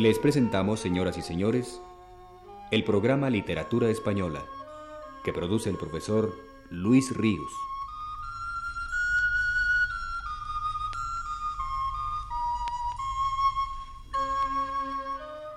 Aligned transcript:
Les 0.00 0.18
presentamos, 0.18 0.80
señoras 0.80 1.18
y 1.18 1.20
señores, 1.20 1.78
el 2.70 2.84
programa 2.84 3.28
Literatura 3.28 3.90
Española, 3.90 4.42
que 5.22 5.30
produce 5.30 5.68
el 5.68 5.76
profesor 5.76 6.34
Luis 6.70 7.14
Ríos. 7.14 7.52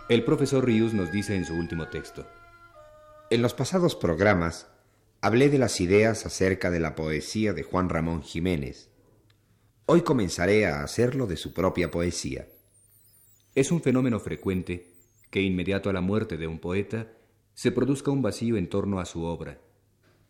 El 0.09 0.25
profesor 0.25 0.65
Ríos 0.65 0.93
nos 0.93 1.09
dice 1.13 1.37
en 1.37 1.45
su 1.45 1.53
último 1.53 1.87
texto. 1.87 2.27
En 3.29 3.41
los 3.41 3.53
pasados 3.53 3.95
programas 3.95 4.67
hablé 5.21 5.47
de 5.47 5.57
las 5.57 5.79
ideas 5.79 6.25
acerca 6.25 6.69
de 6.69 6.81
la 6.81 6.95
poesía 6.95 7.53
de 7.53 7.63
Juan 7.63 7.87
Ramón 7.87 8.21
Jiménez. 8.21 8.89
Hoy 9.85 10.01
comenzaré 10.01 10.67
a 10.67 10.83
hacerlo 10.83 11.27
de 11.27 11.37
su 11.37 11.53
propia 11.53 11.91
poesía. 11.91 12.45
Es 13.55 13.71
un 13.71 13.81
fenómeno 13.81 14.19
frecuente 14.19 14.95
que 15.29 15.43
inmediato 15.43 15.87
a 15.91 15.93
la 15.93 16.01
muerte 16.01 16.37
de 16.37 16.47
un 16.47 16.57
poeta 16.57 17.13
se 17.53 17.71
produzca 17.71 18.09
un 18.09 18.23
vacío 18.23 18.57
en 18.57 18.67
torno 18.67 18.99
a 18.99 19.05
su 19.05 19.25
obra, 19.25 19.61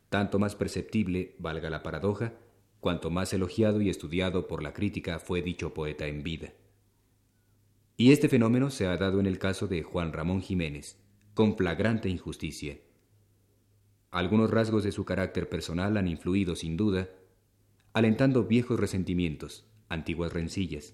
tanto 0.10 0.40
más 0.40 0.56
perceptible, 0.56 1.34
valga 1.40 1.70
la 1.70 1.84
paradoja, 1.84 2.34
cuanto 2.82 3.10
más 3.12 3.32
elogiado 3.32 3.80
y 3.80 3.90
estudiado 3.90 4.46
por 4.46 4.62
la 4.62 4.74
crítica 4.74 5.20
fue 5.20 5.42
dicho 5.42 5.74
poeta 5.74 6.06
en 6.06 6.22
vida. 6.22 6.52
Y 7.96 8.12
este 8.12 8.28
fenómeno 8.28 8.70
se 8.70 8.88
ha 8.88 8.98
dado 8.98 9.22
en 9.22 9.26
el 9.26 9.40
caso 9.40 9.68
de 9.68 9.84
Juan 9.84 10.12
Ramón 10.12 10.42
Jiménez, 10.42 10.98
con 11.34 11.56
flagrante 11.56 12.10
injusticia. 12.10 12.78
Algunos 14.12 14.52
rasgos 14.52 14.84
de 14.84 14.92
su 14.92 15.06
carácter 15.06 15.48
personal 15.48 15.96
han 15.96 16.10
influido, 16.10 16.58
sin 16.58 16.76
duda, 16.76 17.08
alentando 17.94 18.44
viejos 18.44 18.78
resentimientos, 18.78 19.66
antiguas 19.88 20.34
rencillas. 20.34 20.94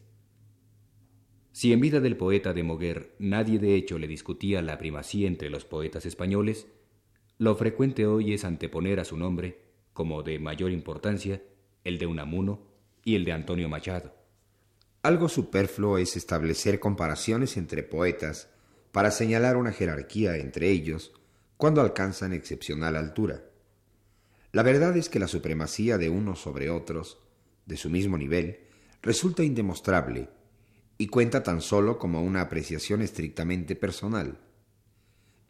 Si 1.52 1.74
en 1.74 1.80
vida 1.80 2.00
del 2.00 2.16
poeta 2.16 2.54
de 2.54 2.64
Moguer 2.64 3.16
nadie 3.20 3.60
de 3.60 3.76
hecho 3.76 3.98
le 3.98 4.08
discutía 4.08 4.62
la 4.62 4.78
primacía 4.78 5.28
entre 5.28 5.50
los 5.50 5.66
poetas 5.66 6.06
españoles, 6.06 6.68
lo 7.38 7.56
frecuente 7.56 8.06
hoy 8.06 8.34
es 8.34 8.46
anteponer 8.46 9.00
a 9.00 9.06
su 9.06 9.18
nombre, 9.18 9.62
como 9.94 10.24
de 10.24 10.40
mayor 10.40 10.72
importancia, 10.72 11.42
el 11.84 11.98
de 11.98 12.06
Unamuno 12.06 12.68
y 13.04 13.16
el 13.16 13.26
de 13.26 13.32
Antonio 13.32 13.68
Machado. 13.70 14.14
Algo 15.02 15.30
superfluo 15.30 15.98
es 15.98 16.18
establecer 16.18 16.80
comparaciones 16.80 17.58
entre 17.58 17.84
poetas 17.84 18.50
para 18.92 19.12
señalar 19.12 19.58
una 19.58 19.72
jerarquía 19.72 20.38
entre 20.38 20.70
ellos 20.70 21.14
cuando 21.58 21.82
alcanzan 21.82 22.34
excepcional 22.34 22.96
altura. 22.96 23.44
La 24.52 24.64
verdad 24.64 24.96
es 24.98 25.10
que 25.10 25.20
la 25.20 25.28
supremacía 25.28 25.98
de 25.98 26.10
unos 26.10 26.40
sobre 26.40 26.70
otros, 26.70 27.20
de 27.66 27.78
su 27.78 27.90
mismo 27.90 28.18
nivel, 28.18 28.62
resulta 29.02 29.44
indemostrable 29.44 30.30
y 31.02 31.08
cuenta 31.08 31.44
tan 31.44 31.62
solo 31.62 31.98
como 31.98 32.22
una 32.22 32.42
apreciación 32.42 33.02
estrictamente 33.02 33.78
personal. 33.78 34.38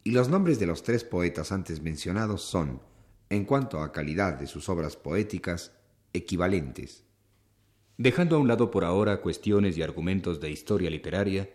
Y 0.04 0.12
los 0.12 0.28
nombres 0.28 0.60
de 0.60 0.66
los 0.66 0.84
tres 0.84 1.02
poetas 1.02 1.50
antes 1.50 1.82
mencionados 1.82 2.42
son, 2.42 2.80
en 3.30 3.44
cuanto 3.44 3.80
a 3.80 3.90
calidad 3.90 4.38
de 4.38 4.46
sus 4.46 4.68
obras 4.68 4.96
poéticas, 4.96 5.72
equivalentes. 6.12 7.04
Dejando 7.98 8.36
a 8.36 8.38
un 8.38 8.46
lado 8.46 8.70
por 8.70 8.84
ahora 8.84 9.20
cuestiones 9.20 9.76
y 9.76 9.82
argumentos 9.82 10.40
de 10.40 10.52
historia 10.52 10.88
literaria, 10.88 11.50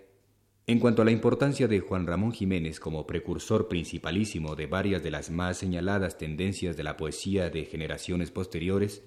en 0.67 0.79
cuanto 0.79 1.01
a 1.01 1.05
la 1.05 1.11
importancia 1.11 1.69
de 1.69 1.79
Juan 1.79 2.05
Ramón 2.05 2.33
Jiménez 2.33 2.81
como 2.81 3.07
precursor 3.07 3.69
principalísimo 3.69 4.57
de 4.57 4.67
varias 4.67 5.03
de 5.03 5.11
las 5.11 5.31
más 5.31 5.57
señaladas 5.57 6.17
tendencias 6.17 6.75
de 6.75 6.83
la 6.83 6.97
poesía 6.97 7.49
de 7.49 7.63
generaciones 7.63 8.29
posteriores, 8.29 9.03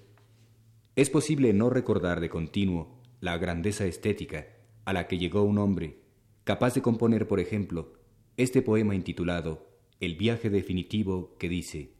es 0.95 1.11
posible 1.11 1.53
no 1.53 1.69
recordar 1.69 2.21
de 2.21 2.29
continuo 2.29 2.99
la 3.21 3.37
grandeza 3.37 3.85
estética 3.85 4.47
a 4.89 4.93
la 4.93 5.05
que 5.05 5.19
llegó 5.19 5.43
un 5.43 5.59
hombre 5.59 5.99
capaz 6.43 6.73
de 6.73 6.81
componer, 6.81 7.27
por 7.27 7.39
ejemplo, 7.39 7.93
este 8.37 8.63
poema 8.63 8.95
intitulado 8.95 9.69
El 9.99 10.15
viaje 10.15 10.49
definitivo 10.49 11.35
que 11.37 11.47
dice 11.47 11.93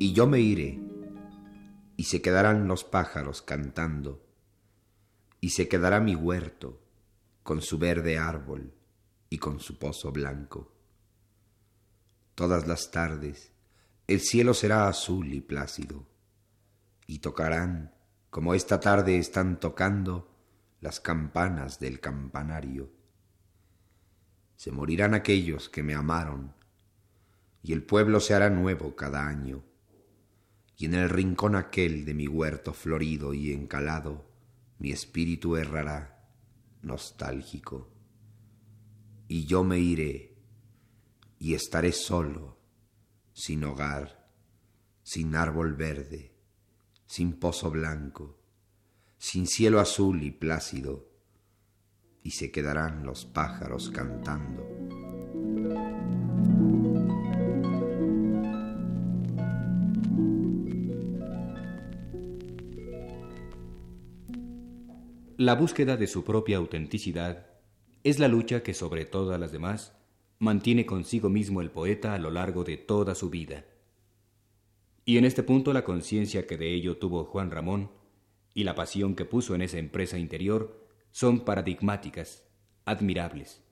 Y 0.00 0.12
yo 0.14 0.26
me 0.26 0.40
iré, 0.40 0.80
y 1.96 2.02
se 2.02 2.20
quedarán 2.20 2.66
los 2.66 2.82
pájaros 2.82 3.40
cantando, 3.40 4.26
y 5.40 5.50
se 5.50 5.68
quedará 5.68 6.00
mi 6.00 6.16
huerto 6.16 6.81
con 7.42 7.62
su 7.62 7.78
verde 7.78 8.18
árbol 8.18 8.74
y 9.28 9.38
con 9.38 9.60
su 9.60 9.78
pozo 9.78 10.12
blanco. 10.12 10.72
Todas 12.34 12.66
las 12.66 12.90
tardes 12.90 13.52
el 14.06 14.20
cielo 14.20 14.52
será 14.52 14.88
azul 14.88 15.32
y 15.32 15.40
plácido, 15.40 16.06
y 17.06 17.20
tocarán, 17.20 17.94
como 18.30 18.54
esta 18.54 18.80
tarde 18.80 19.18
están 19.18 19.60
tocando, 19.60 20.28
las 20.80 21.00
campanas 21.00 21.78
del 21.78 22.00
campanario. 22.00 22.90
Se 24.56 24.72
morirán 24.72 25.14
aquellos 25.14 25.68
que 25.68 25.82
me 25.82 25.94
amaron, 25.94 26.54
y 27.62 27.72
el 27.72 27.84
pueblo 27.84 28.20
se 28.20 28.34
hará 28.34 28.50
nuevo 28.50 28.96
cada 28.96 29.26
año 29.26 29.62
y 30.82 30.86
en 30.86 30.94
el 30.94 31.08
rincón 31.10 31.54
aquel 31.54 32.04
de 32.04 32.12
mi 32.12 32.26
huerto 32.26 32.72
florido 32.72 33.34
y 33.34 33.52
encalado, 33.52 34.28
mi 34.80 34.90
espíritu 34.90 35.54
errará, 35.54 36.21
nostálgico. 36.82 37.90
Y 39.28 39.46
yo 39.46 39.64
me 39.64 39.78
iré, 39.78 40.36
y 41.38 41.54
estaré 41.54 41.92
solo, 41.92 42.58
sin 43.32 43.64
hogar, 43.64 44.30
sin 45.02 45.34
árbol 45.34 45.74
verde, 45.74 46.34
sin 47.06 47.38
pozo 47.38 47.70
blanco, 47.70 48.38
sin 49.18 49.46
cielo 49.46 49.80
azul 49.80 50.22
y 50.22 50.30
plácido, 50.30 51.08
y 52.22 52.32
se 52.32 52.50
quedarán 52.50 53.04
los 53.04 53.24
pájaros 53.24 53.90
cantando. 53.90 54.62
La 65.42 65.56
búsqueda 65.56 65.96
de 65.96 66.06
su 66.06 66.22
propia 66.22 66.58
autenticidad 66.58 67.48
es 68.04 68.20
la 68.20 68.28
lucha 68.28 68.62
que 68.62 68.74
sobre 68.74 69.04
todas 69.04 69.40
las 69.40 69.50
demás 69.50 69.92
mantiene 70.38 70.86
consigo 70.86 71.30
mismo 71.30 71.60
el 71.60 71.72
poeta 71.72 72.14
a 72.14 72.18
lo 72.18 72.30
largo 72.30 72.62
de 72.62 72.76
toda 72.76 73.16
su 73.16 73.28
vida. 73.28 73.64
Y 75.04 75.18
en 75.18 75.24
este 75.24 75.42
punto 75.42 75.72
la 75.72 75.82
conciencia 75.82 76.46
que 76.46 76.56
de 76.56 76.72
ello 76.72 76.96
tuvo 76.96 77.24
Juan 77.24 77.50
Ramón 77.50 77.90
y 78.54 78.62
la 78.62 78.76
pasión 78.76 79.16
que 79.16 79.24
puso 79.24 79.56
en 79.56 79.62
esa 79.62 79.78
empresa 79.78 80.16
interior 80.16 80.86
son 81.10 81.40
paradigmáticas, 81.40 82.44
admirables. 82.84 83.64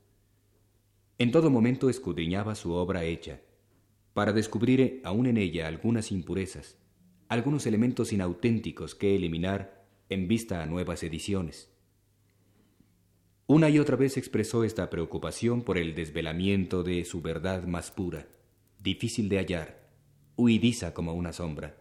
En 1.19 1.31
todo 1.31 1.51
momento 1.51 1.89
escudriñaba 1.89 2.57
su 2.57 2.73
obra 2.73 3.05
hecha, 3.05 3.43
para 4.13 4.33
descubrir 4.33 5.01
aún 5.05 5.27
en 5.27 5.37
ella 5.37 5.69
algunas 5.69 6.11
impurezas, 6.11 6.79
algunos 7.29 7.65
elementos 7.65 8.13
inauténticos 8.13 8.97
que 8.97 9.15
eliminar 9.15 9.80
en 10.11 10.29
vista 10.29 10.63
a 10.63 10.67
nuevas 10.67 11.03
ediciones. 11.03 11.71
Una 13.47 13.71
y 13.71 13.79
otra 13.79 13.97
vez 13.97 14.17
expresó 14.17 14.65
esta 14.65 14.91
preocupación 14.91 15.63
por 15.63 15.79
el 15.79 15.95
desvelamiento 15.95 16.83
de 16.83 17.05
su 17.05 17.23
verdad 17.23 17.65
más 17.65 17.91
pura, 17.91 18.29
difícil 18.79 19.29
de 19.29 19.39
hallar, 19.39 19.89
huidiza 20.37 20.95
como 20.95 21.15
una 21.15 21.33
sombra. 21.33 21.77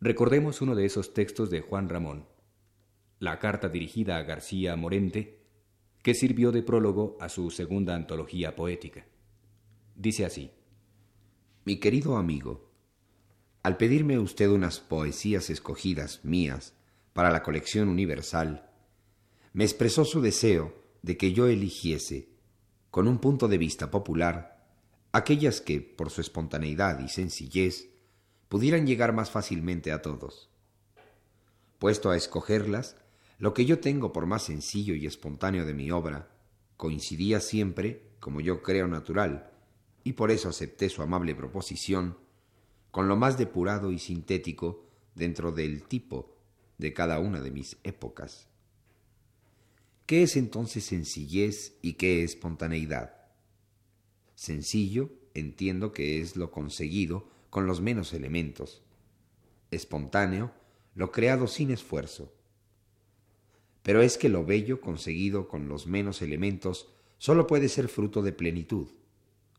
Recordemos 0.00 0.62
uno 0.62 0.74
de 0.74 0.86
esos 0.86 1.12
textos 1.12 1.50
de 1.50 1.60
Juan 1.60 1.88
Ramón, 1.88 2.26
la 3.18 3.38
carta 3.38 3.68
dirigida 3.68 4.16
a 4.16 4.22
García 4.22 4.74
Morente, 4.76 5.44
que 6.02 6.14
sirvió 6.14 6.52
de 6.52 6.62
prólogo 6.62 7.18
a 7.20 7.28
su 7.28 7.50
segunda 7.50 7.94
antología 7.94 8.56
poética. 8.56 9.06
Dice 9.94 10.24
así, 10.24 10.52
Mi 11.64 11.78
querido 11.78 12.16
amigo, 12.16 12.69
al 13.62 13.76
pedirme 13.76 14.18
usted 14.18 14.48
unas 14.48 14.80
poesías 14.80 15.50
escogidas 15.50 16.20
mías 16.24 16.74
para 17.12 17.30
la 17.30 17.42
colección 17.42 17.88
universal, 17.88 18.70
me 19.52 19.64
expresó 19.64 20.04
su 20.04 20.20
deseo 20.20 20.74
de 21.02 21.16
que 21.16 21.32
yo 21.32 21.46
eligiese, 21.46 22.28
con 22.90 23.08
un 23.08 23.18
punto 23.18 23.48
de 23.48 23.58
vista 23.58 23.90
popular, 23.90 24.66
aquellas 25.12 25.60
que, 25.60 25.80
por 25.80 26.10
su 26.10 26.20
espontaneidad 26.20 27.00
y 27.00 27.08
sencillez, 27.08 27.88
pudieran 28.48 28.86
llegar 28.86 29.12
más 29.12 29.30
fácilmente 29.30 29.92
a 29.92 30.02
todos. 30.02 30.50
Puesto 31.78 32.10
a 32.10 32.16
escogerlas, 32.16 32.96
lo 33.38 33.54
que 33.54 33.64
yo 33.64 33.80
tengo 33.80 34.12
por 34.12 34.26
más 34.26 34.44
sencillo 34.44 34.94
y 34.94 35.06
espontáneo 35.06 35.64
de 35.64 35.74
mi 35.74 35.90
obra 35.90 36.28
coincidía 36.76 37.40
siempre, 37.40 38.10
como 38.20 38.40
yo 38.40 38.62
creo 38.62 38.88
natural, 38.88 39.50
y 40.02 40.14
por 40.14 40.30
eso 40.30 40.48
acepté 40.48 40.88
su 40.88 41.02
amable 41.02 41.34
proposición, 41.34 42.16
con 42.90 43.08
lo 43.08 43.16
más 43.16 43.38
depurado 43.38 43.92
y 43.92 43.98
sintético 43.98 44.84
dentro 45.14 45.52
del 45.52 45.84
tipo 45.84 46.36
de 46.78 46.92
cada 46.92 47.18
una 47.18 47.40
de 47.40 47.50
mis 47.50 47.76
épocas. 47.84 48.48
¿Qué 50.06 50.22
es 50.22 50.36
entonces 50.36 50.84
sencillez 50.84 51.76
y 51.82 51.92
qué 51.94 52.24
es 52.24 52.32
espontaneidad? 52.32 53.14
Sencillo 54.34 55.10
entiendo 55.34 55.92
que 55.92 56.20
es 56.20 56.36
lo 56.36 56.50
conseguido 56.50 57.28
con 57.50 57.66
los 57.66 57.80
menos 57.80 58.12
elementos. 58.12 58.82
Espontáneo, 59.70 60.52
lo 60.94 61.12
creado 61.12 61.46
sin 61.46 61.70
esfuerzo. 61.70 62.32
Pero 63.82 64.02
es 64.02 64.18
que 64.18 64.28
lo 64.28 64.44
bello 64.44 64.80
conseguido 64.80 65.46
con 65.46 65.68
los 65.68 65.86
menos 65.86 66.22
elementos 66.22 66.88
solo 67.18 67.46
puede 67.46 67.68
ser 67.68 67.88
fruto 67.88 68.22
de 68.22 68.32
plenitud, 68.32 68.88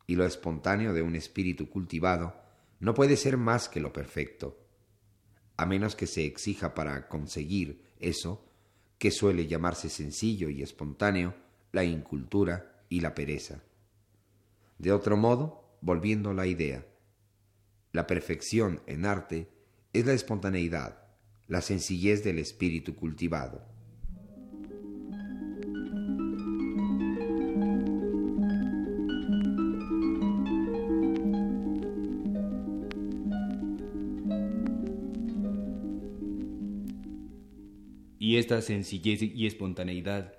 y 0.07 0.15
lo 0.15 0.25
espontáneo 0.25 0.93
de 0.93 1.01
un 1.01 1.15
espíritu 1.15 1.69
cultivado 1.69 2.35
no 2.81 2.95
puede 2.95 3.15
ser 3.15 3.37
más 3.37 3.69
que 3.69 3.79
lo 3.79 3.93
perfecto, 3.93 4.59
a 5.55 5.67
menos 5.67 5.95
que 5.95 6.07
se 6.07 6.25
exija 6.25 6.73
para 6.73 7.07
conseguir 7.07 7.83
eso, 7.99 8.43
que 8.97 9.11
suele 9.11 9.45
llamarse 9.45 9.87
sencillo 9.87 10.49
y 10.49 10.63
espontáneo, 10.63 11.35
la 11.71 11.83
incultura 11.83 12.83
y 12.89 13.01
la 13.01 13.13
pereza. 13.13 13.63
De 14.79 14.91
otro 14.91 15.15
modo, 15.15 15.77
volviendo 15.81 16.31
a 16.31 16.33
la 16.33 16.47
idea, 16.47 16.85
la 17.91 18.07
perfección 18.07 18.81
en 18.87 19.05
arte 19.05 19.47
es 19.93 20.07
la 20.07 20.13
espontaneidad, 20.13 21.03
la 21.47 21.61
sencillez 21.61 22.23
del 22.23 22.39
espíritu 22.39 22.95
cultivado. 22.95 23.70
Esta 38.41 38.59
sencillez 38.63 39.21
y 39.21 39.45
espontaneidad 39.45 40.33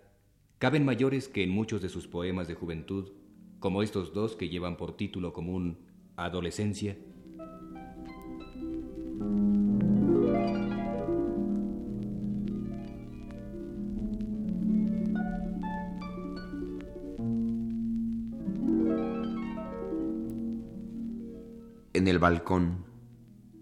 caben 0.59 0.85
mayores 0.85 1.29
que 1.29 1.45
en 1.45 1.51
muchos 1.51 1.81
de 1.81 1.89
sus 1.89 2.09
poemas 2.09 2.49
de 2.49 2.55
juventud, 2.55 3.13
como 3.61 3.81
estos 3.81 4.13
dos 4.13 4.35
que 4.35 4.49
llevan 4.49 4.77
por 4.77 4.97
título 4.97 5.33
común 5.33 5.79
Adolescencia. 6.17 6.99
En 21.93 22.09
el 22.09 22.19
balcón, 22.19 22.85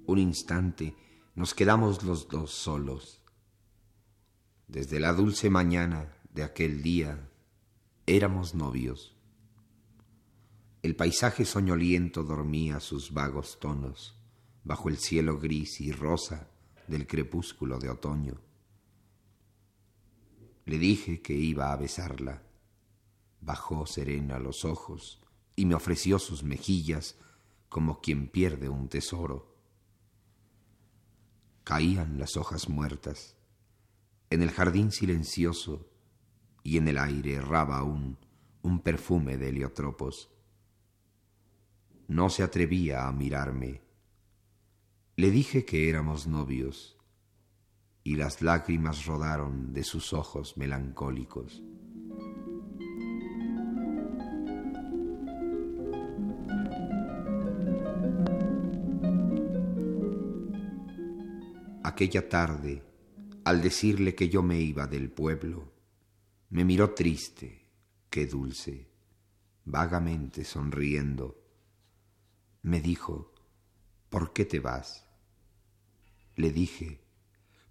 un 0.06 0.18
instante, 0.18 0.94
nos 1.34 1.52
quedamos 1.52 2.02
los 2.04 2.26
dos 2.28 2.52
solos. 2.52 3.20
Desde 4.70 5.00
la 5.00 5.12
dulce 5.12 5.50
mañana 5.50 6.14
de 6.32 6.44
aquel 6.44 6.80
día 6.80 7.28
éramos 8.06 8.54
novios. 8.54 9.16
El 10.80 10.94
paisaje 10.94 11.44
soñoliento 11.44 12.22
dormía 12.22 12.78
sus 12.78 13.12
vagos 13.12 13.58
tonos 13.58 14.14
bajo 14.62 14.88
el 14.88 14.98
cielo 14.98 15.40
gris 15.40 15.80
y 15.80 15.90
rosa 15.90 16.46
del 16.86 17.08
crepúsculo 17.08 17.80
de 17.80 17.90
otoño. 17.90 18.40
Le 20.66 20.78
dije 20.78 21.20
que 21.20 21.34
iba 21.34 21.72
a 21.72 21.76
besarla. 21.76 22.44
Bajó 23.40 23.86
serena 23.86 24.38
los 24.38 24.64
ojos 24.64 25.20
y 25.56 25.66
me 25.66 25.74
ofreció 25.74 26.20
sus 26.20 26.44
mejillas 26.44 27.16
como 27.68 28.00
quien 28.00 28.28
pierde 28.28 28.68
un 28.68 28.88
tesoro. 28.88 29.52
Caían 31.64 32.20
las 32.20 32.36
hojas 32.36 32.68
muertas 32.68 33.34
en 34.30 34.42
el 34.42 34.52
jardín 34.52 34.92
silencioso 34.92 35.90
y 36.62 36.76
en 36.76 36.86
el 36.86 36.98
aire 36.98 37.34
erraba 37.34 37.78
aún 37.78 38.16
un 38.62 38.80
perfume 38.80 39.36
de 39.36 39.48
heliotropos. 39.48 40.30
No 42.06 42.30
se 42.30 42.44
atrevía 42.44 43.08
a 43.08 43.12
mirarme. 43.12 43.82
Le 45.16 45.32
dije 45.32 45.64
que 45.64 45.88
éramos 45.88 46.28
novios 46.28 46.96
y 48.04 48.14
las 48.14 48.40
lágrimas 48.40 49.04
rodaron 49.04 49.72
de 49.72 49.82
sus 49.82 50.12
ojos 50.12 50.56
melancólicos. 50.56 51.62
Aquella 61.82 62.28
tarde, 62.28 62.89
al 63.44 63.62
decirle 63.62 64.14
que 64.14 64.28
yo 64.28 64.42
me 64.42 64.60
iba 64.60 64.86
del 64.86 65.10
pueblo, 65.10 65.72
me 66.50 66.64
miró 66.64 66.94
triste, 66.94 67.66
qué 68.10 68.26
dulce, 68.26 68.88
vagamente 69.64 70.44
sonriendo. 70.44 71.42
Me 72.62 72.80
dijo, 72.80 73.32
¿por 74.08 74.32
qué 74.32 74.44
te 74.44 74.60
vas? 74.60 75.06
Le 76.36 76.50
dije, 76.52 77.00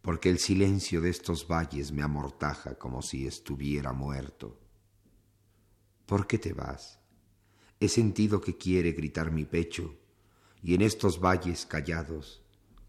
porque 0.01 0.29
el 0.29 0.39
silencio 0.39 1.01
de 1.01 1.09
estos 1.09 1.47
valles 1.47 1.91
me 1.91 2.01
amortaja 2.01 2.75
como 2.75 3.01
si 3.01 3.27
estuviera 3.27 3.93
muerto. 3.93 4.59
¿Por 6.05 6.25
qué 6.25 6.39
te 6.39 6.53
vas? 6.53 6.99
He 7.79 7.89
sentido 7.89 8.41
que 8.41 8.57
quiere 8.57 8.93
gritar 8.93 9.31
mi 9.31 9.45
pecho, 9.45 9.95
y 10.63 10.73
en 10.73 10.81
estos 10.81 11.19
valles 11.19 11.65
callados 11.65 12.41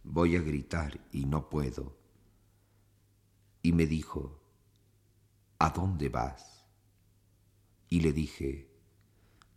voy 0.03 0.37
a 0.37 0.41
gritar 0.41 1.07
y 1.13 1.27
no 1.27 1.49
puedo 1.49 2.00
y 3.63 3.73
me 3.73 3.87
dijo, 3.87 4.41
¿A 5.59 5.71
dónde 5.71 6.09
vas? 6.09 6.65
Y 7.89 8.01
le 8.01 8.13
dije, 8.13 8.71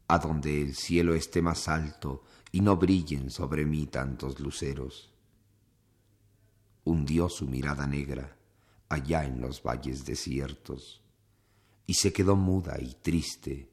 a 0.07 0.19
donde 0.19 0.61
el 0.61 0.75
cielo 0.75 1.15
esté 1.15 1.41
más 1.41 1.67
alto 1.67 2.23
y 2.51 2.61
no 2.61 2.75
brillen 2.77 3.29
sobre 3.29 3.65
mí 3.65 3.87
tantos 3.87 4.39
luceros. 4.39 5.13
Hundió 6.83 7.29
su 7.29 7.47
mirada 7.47 7.87
negra 7.87 8.37
allá 8.89 9.23
en 9.23 9.39
los 9.39 9.63
valles 9.63 10.05
desiertos 10.05 11.01
y 11.85 11.93
se 11.93 12.11
quedó 12.11 12.35
muda 12.35 12.77
y 12.81 12.93
triste, 12.95 13.71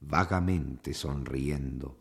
vagamente 0.00 0.92
sonriendo. 0.92 1.98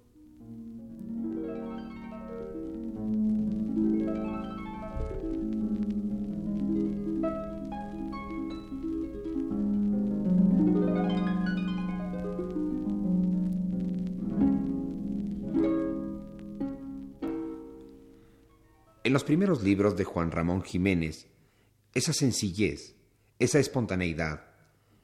En 19.07 19.13
los 19.13 19.23
primeros 19.23 19.63
libros 19.63 19.95
de 19.95 20.03
Juan 20.03 20.31
Ramón 20.31 20.63
Jiménez, 20.63 21.27
esa 21.93 22.11
sencillez, 22.11 22.97
esa 23.39 23.57
espontaneidad, 23.57 24.47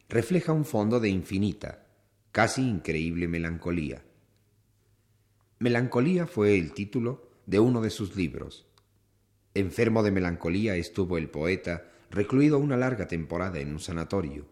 refleja 0.10 0.51
un 0.51 0.65
fondo 0.65 1.00
de 1.00 1.07
infinita, 1.07 1.88
casi 2.33 2.67
increíble 2.67 3.29
melancolía. 3.29 4.03
Melancolía 5.60 6.27
fue 6.27 6.57
el 6.57 6.74
título 6.74 7.29
de 7.45 7.62
uno 7.62 7.79
de 7.79 7.91
sus 7.91 8.17
libros. 8.17 8.67
Enfermo 9.53 10.03
de 10.03 10.12
melancolía 10.12 10.75
estuvo 10.75 11.17
el 11.17 11.29
poeta 11.29 11.89
recluido 12.12 12.60
una 12.60 12.75
larga 12.75 13.07
temporada 13.07 13.60
en 13.60 13.72
un 13.72 13.79
sanatorio. 13.79 14.48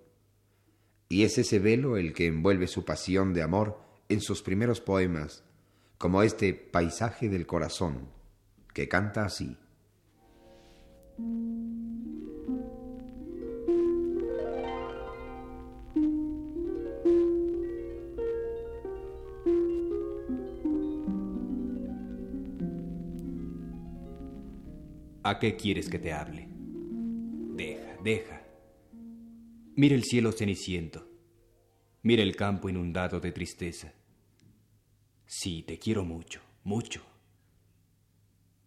Y 1.10 1.24
es 1.24 1.38
ese 1.38 1.60
velo 1.60 1.98
el 1.98 2.14
que 2.14 2.28
envuelve 2.28 2.68
su 2.68 2.86
pasión 2.86 3.34
de 3.34 3.42
amor 3.42 3.82
en 4.08 4.22
sus 4.22 4.44
primeros 4.44 4.80
poemas, 4.80 5.44
como 5.98 6.24
este 6.24 6.54
paisaje 6.54 7.28
del 7.28 7.46
corazón, 7.46 8.21
que 8.74 8.88
canta 8.88 9.26
así. 9.26 9.58
¿A 25.24 25.40
qué 25.40 25.56
quieres 25.56 25.88
que 25.88 26.00
te 26.00 26.12
hable? 26.12 26.50
Deja, 27.56 27.98
deja. 28.04 28.42
Mira 29.76 29.96
el 29.96 30.04
cielo 30.04 30.32
ceniciento. 30.32 31.08
Mira 32.04 32.24
el 32.24 32.36
campo 32.36 32.68
inundado 32.70 33.20
de 33.20 33.32
tristeza. 33.32 33.94
Sí, 35.26 35.64
te 35.66 35.78
quiero 35.78 36.04
mucho, 36.04 36.42
mucho. 36.64 37.11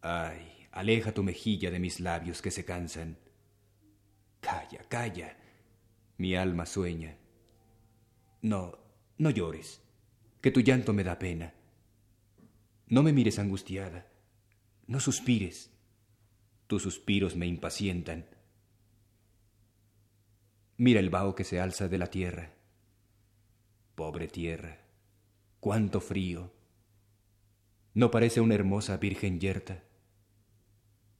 Ay, 0.07 0.69
aleja 0.71 1.15
tu 1.15 1.23
mejilla 1.23 1.71
de 1.71 1.79
mis 1.79 1.99
labios 1.99 2.43
que 2.43 2.51
se 2.51 2.67
cansan. 2.67 3.17
Calla, 4.41 4.85
calla. 4.87 5.35
Mi 6.19 6.37
alma 6.37 6.67
sueña. 6.67 7.17
No, 8.43 8.79
no 9.17 9.31
llores, 9.31 9.81
que 10.43 10.51
tu 10.51 10.61
llanto 10.61 10.93
me 10.93 11.05
da 11.05 11.19
pena. 11.19 11.55
No 12.87 13.03
me 13.03 13.15
mires 13.15 13.39
angustiada. 13.39 14.07
No 14.87 15.01
suspires. 15.01 15.71
Tus 16.67 16.83
suspiros 16.83 17.35
me 17.35 17.47
impacientan. 17.47 18.27
Mira 20.77 21.01
el 21.01 21.09
vaho 21.09 21.35
que 21.35 21.45
se 21.45 21.61
alza 21.61 21.89
de 21.89 21.97
la 21.97 22.09
tierra. 22.09 22.53
Pobre 23.95 24.29
tierra, 24.29 24.81
cuánto 25.61 26.03
frío. 26.03 26.53
¿No 27.95 28.11
parece 28.11 28.43
una 28.43 28.55
hermosa 28.55 28.99
virgen 28.99 29.41
yerta? 29.41 29.83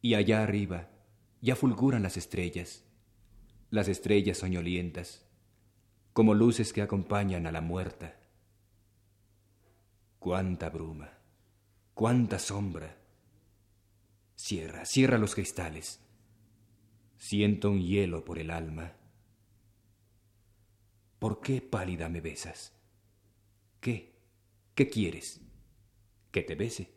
Y 0.05 0.17
allá 0.17 0.43
arriba 0.43 0.91
ya 1.41 1.57
fulguran 1.57 2.03
las 2.03 2.19
estrellas, 2.19 2.85
las 3.71 3.89
estrellas 3.89 4.37
soñolientas, 4.37 5.25
como 6.13 6.35
luces 6.35 6.75
que 6.75 6.83
acompañan 6.83 7.47
a 7.47 7.53
la 7.53 7.63
muerta. 7.63 8.15
Cuánta 10.19 10.69
bruma, 10.69 11.11
cuánta 11.95 12.39
sombra. 12.39 12.99
Cierra, 14.37 14.85
cierra 14.85 15.17
los 15.17 15.35
cristales. 15.35 16.01
Siento 17.17 17.71
un 17.71 17.81
hielo 17.81 18.27
por 18.27 18.39
el 18.39 18.51
alma. 18.51 18.93
¿Por 21.19 21.41
qué 21.41 21.63
pálida 21.63 22.11
me 22.11 22.21
besas? 22.21 22.75
¿Qué? 23.81 24.21
¿Qué 24.75 24.91
quieres? 24.91 25.41
¿Que 26.31 26.43
te 26.43 26.57
bese? 26.57 26.93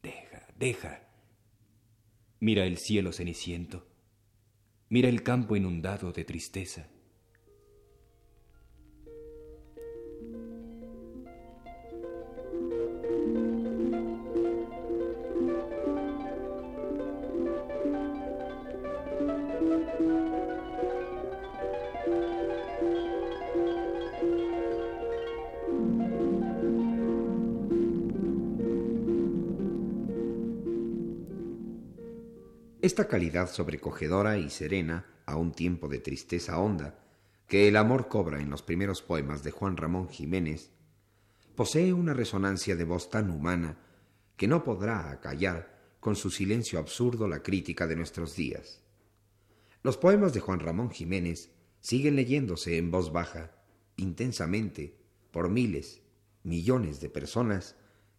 Deja, 0.00 0.46
deja. 0.56 1.11
Mira 2.44 2.66
el 2.66 2.76
cielo 2.76 3.12
ceniciento. 3.12 3.86
Mira 4.88 5.08
el 5.08 5.22
campo 5.22 5.54
inundado 5.54 6.10
de 6.10 6.24
tristeza. 6.24 6.88
Esta 32.92 33.08
calidad 33.08 33.50
sobrecogedora 33.50 34.36
y 34.36 34.50
serena, 34.50 35.06
a 35.24 35.36
un 35.36 35.52
tiempo 35.52 35.88
de 35.88 35.98
tristeza 35.98 36.58
honda, 36.58 37.02
que 37.48 37.66
el 37.66 37.76
amor 37.76 38.06
cobra 38.06 38.38
en 38.38 38.50
los 38.50 38.60
primeros 38.60 39.00
poemas 39.00 39.42
de 39.42 39.50
Juan 39.50 39.78
Ramón 39.78 40.10
Jiménez, 40.10 40.72
posee 41.54 41.94
una 41.94 42.12
resonancia 42.12 42.76
de 42.76 42.84
voz 42.84 43.08
tan 43.08 43.30
humana 43.30 43.78
que 44.36 44.46
no 44.46 44.62
podrá 44.62 45.10
acallar 45.10 45.96
con 46.00 46.16
su 46.16 46.30
silencio 46.30 46.78
absurdo 46.78 47.28
la 47.28 47.42
crítica 47.42 47.86
de 47.86 47.96
nuestros 47.96 48.36
días. 48.36 48.82
Los 49.82 49.96
poemas 49.96 50.34
de 50.34 50.40
Juan 50.40 50.60
Ramón 50.60 50.90
Jiménez 50.90 51.50
siguen 51.80 52.14
leyéndose 52.14 52.76
en 52.76 52.90
voz 52.90 53.10
baja, 53.10 53.52
intensamente, 53.96 54.98
por 55.30 55.48
miles, 55.48 56.02
millones 56.42 57.00
de 57.00 57.08
personas 57.08 57.74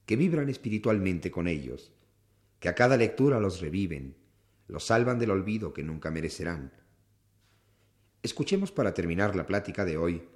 que 0.08 0.16
vibran 0.16 0.50
espiritualmente 0.50 1.30
con 1.30 1.48
ellos, 1.48 1.92
que 2.60 2.70
a 2.70 2.74
cada 2.74 2.98
lectura 2.98 3.40
los 3.40 3.62
reviven, 3.62 4.23
los 4.68 4.86
salvan 4.86 5.20
del 5.20 5.32
olvido 5.32 5.74
que 5.74 5.84
nunca 5.84 6.12
merecerán. 6.12 6.72
Escuchemos 8.22 8.72
para 8.72 8.94
terminar 8.94 9.36
la 9.36 9.46
plática 9.46 9.86
de 9.86 9.98
hoy 9.98 10.28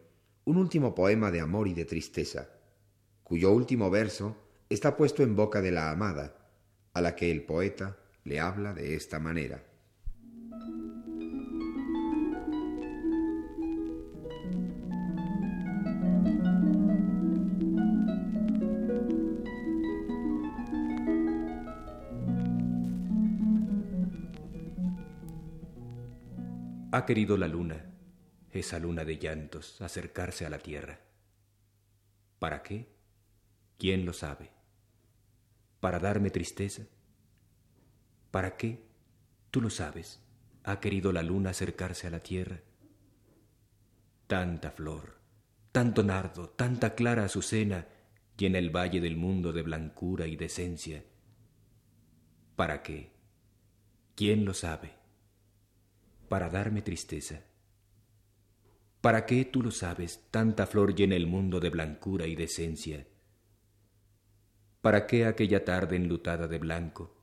un 0.45 0.57
último 0.57 0.95
poema 0.95 1.31
de 1.31 1.41
amor 1.41 1.67
y 1.67 1.73
de 1.73 1.85
tristeza, 1.85 2.49
cuyo 3.23 3.51
último 3.51 3.89
verso 3.89 4.37
está 4.69 4.95
puesto 4.95 5.23
en 5.23 5.35
boca 5.35 5.61
de 5.61 5.71
la 5.71 5.91
amada, 5.91 6.35
a 6.93 7.01
la 7.01 7.15
que 7.15 7.31
el 7.31 7.43
poeta 7.43 7.97
le 8.23 8.39
habla 8.39 8.73
de 8.73 8.95
esta 8.95 9.19
manera. 9.19 9.63
Ha 26.89 27.05
querido 27.05 27.35
la 27.35 27.49
luna, 27.49 27.85
esa 28.49 28.79
luna 28.79 29.03
de 29.03 29.17
llantos, 29.17 29.81
acercarse 29.81 30.45
a 30.45 30.49
la 30.49 30.59
tierra. 30.59 31.01
¿Para 32.39 32.63
qué? 32.63 32.95
¿Quién 33.77 34.05
lo 34.05 34.13
sabe? 34.13 34.51
¿Para 35.81 35.99
darme 35.99 36.29
tristeza? 36.29 36.83
¿Para 38.31 38.55
qué? 38.55 38.87
Tú 39.51 39.59
lo 39.59 39.69
sabes. 39.69 40.21
Ha 40.63 40.79
querido 40.79 41.11
la 41.11 41.23
luna 41.23 41.49
acercarse 41.49 42.07
a 42.07 42.09
la 42.09 42.21
tierra. 42.21 42.61
Tanta 44.27 44.71
flor, 44.71 45.19
tanto 45.73 46.03
nardo, 46.03 46.49
tanta 46.49 46.95
clara 46.95 47.25
azucena 47.25 47.85
llena 48.37 48.59
el 48.59 48.69
valle 48.69 49.01
del 49.01 49.17
mundo 49.17 49.51
de 49.51 49.61
blancura 49.61 50.25
y 50.25 50.37
decencia. 50.37 51.03
¿Para 52.55 52.81
qué? 52.81 53.11
¿Quién 54.15 54.45
lo 54.45 54.53
sabe? 54.53 54.96
Para 56.27 56.49
darme 56.49 56.81
tristeza. 56.81 57.43
¿Para 59.01 59.25
qué, 59.25 59.45
tú 59.45 59.61
lo 59.61 59.71
sabes, 59.71 60.27
tanta 60.31 60.67
flor 60.67 60.95
llena 60.95 61.15
el 61.15 61.27
mundo 61.27 61.59
de 61.59 61.69
blancura 61.69 62.27
y 62.27 62.35
decencia? 62.35 63.07
¿Para 64.81 65.07
qué 65.07 65.25
aquella 65.25 65.65
tarde 65.65 65.95
enlutada 65.95 66.47
de 66.47 66.59
blanco, 66.59 67.15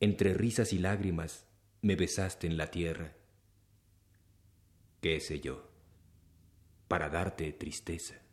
entre 0.00 0.34
risas 0.34 0.72
y 0.72 0.78
lágrimas, 0.78 1.46
me 1.82 1.96
besaste 1.96 2.46
en 2.46 2.56
la 2.56 2.70
tierra? 2.70 3.16
¿Qué 5.00 5.20
sé 5.20 5.40
yo? 5.40 5.70
Para 6.88 7.08
darte 7.08 7.52
tristeza. 7.52 8.25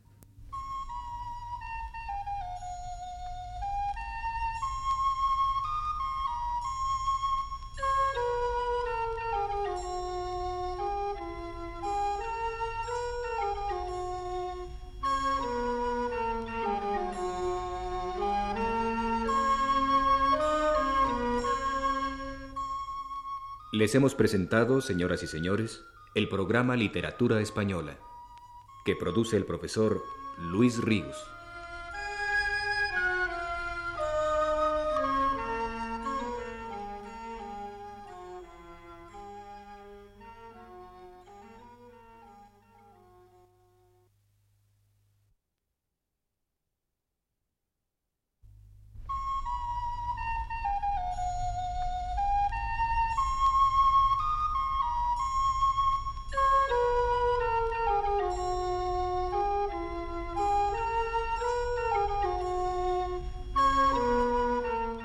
Les 23.74 23.96
hemos 23.96 24.14
presentado, 24.14 24.82
señoras 24.82 25.24
y 25.24 25.28
señores, 25.28 25.84
el 26.14 26.30
programa 26.30 26.76
Literatura 26.76 27.42
Española, 27.42 27.98
que 28.86 28.96
produce 28.96 29.36
el 29.36 29.46
profesor 29.46 30.04
Luis 30.38 30.78
Ríos. 30.78 31.18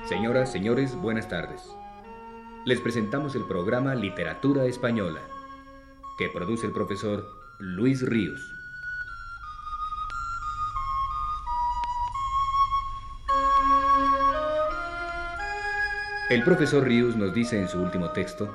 Señoras, 0.09 0.51
señores, 0.51 0.95
buenas 0.95 1.27
tardes. 1.27 1.61
Les 2.65 2.81
presentamos 2.81 3.35
el 3.35 3.45
programa 3.45 3.93
Literatura 3.93 4.65
Española, 4.65 5.21
que 6.17 6.29
produce 6.29 6.65
el 6.65 6.73
profesor 6.73 7.27
Luis 7.59 8.01
Ríos. 8.01 8.41
El 16.31 16.43
profesor 16.43 16.85
Ríos 16.85 17.15
nos 17.15 17.31
dice 17.35 17.59
en 17.59 17.67
su 17.67 17.79
último 17.79 18.09
texto, 18.09 18.51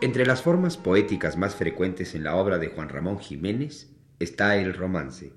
Entre 0.00 0.24
las 0.24 0.40
formas 0.40 0.76
poéticas 0.76 1.36
más 1.36 1.56
frecuentes 1.56 2.14
en 2.14 2.22
la 2.22 2.36
obra 2.36 2.58
de 2.58 2.68
Juan 2.68 2.88
Ramón 2.90 3.18
Jiménez 3.18 3.90
está 4.20 4.54
el 4.54 4.74
romance, 4.74 5.32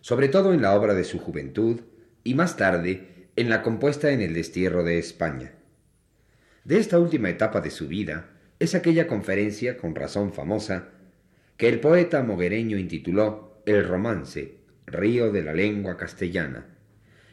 sobre 0.00 0.28
todo 0.28 0.52
en 0.52 0.62
la 0.62 0.74
obra 0.74 0.94
de 0.94 1.04
su 1.04 1.20
juventud 1.20 1.82
y 2.24 2.34
más 2.34 2.56
tarde 2.56 3.19
en 3.40 3.48
la 3.48 3.62
compuesta 3.62 4.10
en 4.10 4.20
el 4.20 4.34
destierro 4.34 4.84
de 4.84 4.98
España. 4.98 5.52
De 6.64 6.78
esta 6.78 6.98
última 6.98 7.30
etapa 7.30 7.62
de 7.62 7.70
su 7.70 7.88
vida 7.88 8.28
es 8.58 8.74
aquella 8.74 9.06
conferencia, 9.06 9.78
con 9.78 9.94
razón 9.94 10.34
famosa, 10.34 10.88
que 11.56 11.70
el 11.70 11.80
poeta 11.80 12.22
moguereño 12.22 12.76
intituló 12.76 13.62
El 13.64 13.88
romance, 13.88 14.56
río 14.84 15.32
de 15.32 15.42
la 15.42 15.54
lengua 15.54 15.96
castellana, 15.96 16.66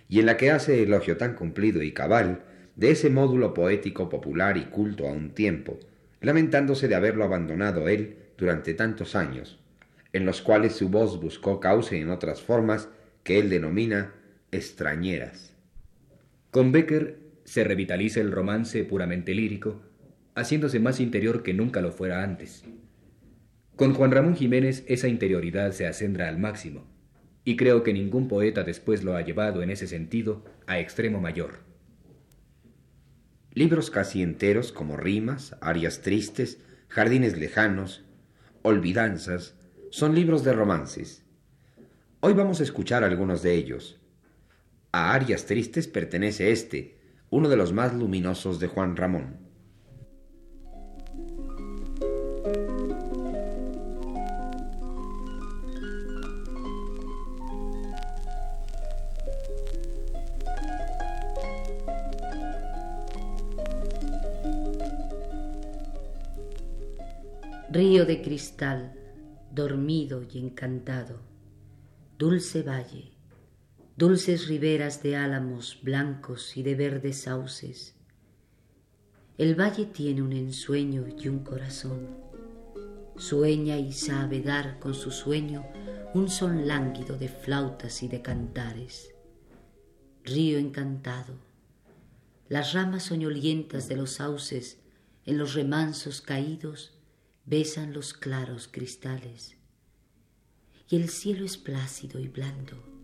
y 0.08 0.22
en 0.22 0.28
la 0.28 0.38
que 0.38 0.50
hace 0.50 0.82
elogio 0.82 1.18
tan 1.18 1.34
cumplido 1.36 1.84
y 1.84 1.92
cabal 1.92 2.46
de 2.78 2.92
ese 2.92 3.10
módulo 3.10 3.54
poético 3.54 4.08
popular 4.08 4.56
y 4.56 4.64
culto 4.68 5.10
a 5.10 5.12
un 5.12 5.32
tiempo, 5.32 5.78
lamentándose 6.22 6.88
de 6.88 6.96
haberlo 6.96 7.26
abandonado 7.26 7.90
él 7.90 8.16
durante 8.38 8.74
tantos 8.74 9.18
años, 9.18 9.60
en 10.14 10.26
los 10.26 10.42
cuales 10.42 10.72
su 10.72 10.88
voz 10.88 11.20
buscó 11.20 11.60
cauce 11.60 12.00
en 12.00 12.12
otras 12.12 12.42
formas 12.42 12.88
que 13.26 13.40
él 13.40 13.50
denomina 13.50 14.14
extrañeras. 14.54 15.57
Con 16.58 16.72
Becker 16.72 17.20
se 17.46 17.64
revitaliza 17.64 18.20
el 18.20 18.32
romance 18.32 18.84
puramente 18.84 19.36
lírico, 19.36 19.84
haciéndose 20.34 20.80
más 20.80 21.00
interior 21.00 21.44
que 21.44 21.54
nunca 21.54 21.82
lo 21.82 21.92
fuera 21.92 22.24
antes. 22.24 22.64
Con 23.76 23.94
Juan 23.94 24.10
Ramón 24.10 24.36
Jiménez 24.36 24.84
esa 24.88 25.08
interioridad 25.08 25.72
se 25.72 25.86
acendra 25.86 26.28
al 26.28 26.40
máximo, 26.40 26.88
y 27.44 27.58
creo 27.58 27.84
que 27.84 27.94
ningún 27.94 28.28
poeta 28.28 28.64
después 28.64 29.04
lo 29.04 29.16
ha 29.16 29.22
llevado 29.22 29.62
en 29.62 29.70
ese 29.70 29.86
sentido 29.86 30.46
a 30.66 30.80
extremo 30.80 31.22
mayor. 31.22 31.60
Libros 33.54 33.92
casi 33.92 34.24
enteros 34.24 34.72
como 34.72 34.98
rimas, 34.98 35.56
arias 35.62 36.02
tristes, 36.02 36.60
jardines 36.88 37.38
lejanos, 37.38 38.04
olvidanzas, 38.64 39.54
son 39.92 40.16
libros 40.16 40.44
de 40.44 40.54
romances. 40.54 41.24
Hoy 42.20 42.34
vamos 42.34 42.62
a 42.62 42.64
escuchar 42.64 43.04
algunos 43.04 43.44
de 43.44 43.54
ellos. 43.54 43.97
A 44.92 45.14
arias 45.14 45.46
tristes 45.46 45.88
pertenece 45.88 46.52
este, 46.52 47.00
uno 47.30 47.50
de 47.50 47.58
los 47.58 47.74
más 47.74 47.94
luminosos 47.94 48.60
de 48.60 48.68
Juan 48.68 48.96
Ramón. 48.96 49.48
Río 67.70 68.06
de 68.06 68.22
cristal, 68.22 68.94
dormido 69.52 70.24
y 70.24 70.40
encantado, 70.40 71.20
dulce 72.18 72.64
valle, 72.64 73.17
dulces 73.98 74.48
riberas 74.48 75.02
de 75.02 75.16
álamos 75.16 75.80
blancos 75.82 76.56
y 76.56 76.62
de 76.62 76.76
verdes 76.76 77.22
sauces. 77.22 77.96
El 79.40 79.60
valle 79.60 79.86
tiene 79.86 80.22
un 80.22 80.34
ensueño 80.34 81.08
y 81.20 81.28
un 81.28 81.40
corazón. 81.40 82.08
Sueña 83.16 83.78
y 83.78 83.92
sabe 83.92 84.42
dar 84.44 84.78
con 84.78 84.94
su 84.94 85.10
sueño 85.10 85.66
un 86.14 86.30
son 86.30 86.68
lánguido 86.68 87.18
de 87.18 87.28
flautas 87.28 88.04
y 88.04 88.08
de 88.08 88.22
cantares. 88.22 89.16
Río 90.24 90.60
encantado, 90.60 91.34
las 92.50 92.74
ramas 92.74 93.02
soñolientas 93.02 93.88
de 93.88 93.96
los 93.96 94.12
sauces 94.12 94.78
en 95.26 95.40
los 95.40 95.56
remansos 95.56 96.22
caídos 96.22 96.94
besan 97.46 97.94
los 97.94 98.14
claros 98.14 98.68
cristales. 98.68 99.58
Y 100.88 100.98
el 100.98 101.10
cielo 101.10 101.44
es 101.44 101.58
plácido 101.58 102.20
y 102.20 102.28
blando, 102.28 102.97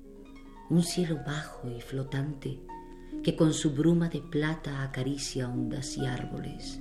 un 0.74 0.82
cielo 0.82 1.20
bajo 1.24 1.70
y 1.70 1.82
flotante 1.82 2.60
que 3.24 3.36
con 3.36 3.54
su 3.54 3.72
bruma 3.76 4.10
de 4.10 4.22
plata 4.22 4.82
acaricia 4.82 5.48
ondas 5.48 5.98
y 5.98 6.08
árboles. 6.08 6.80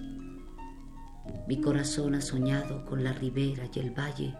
Mi 1.46 1.60
corazón 1.60 2.14
ha 2.14 2.22
soñado 2.22 2.86
con 2.86 3.04
la 3.04 3.12
ribera 3.12 3.68
y 3.72 3.78
el 3.80 3.90
valle 3.90 4.34